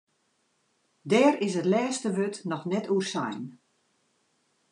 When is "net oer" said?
2.71-3.05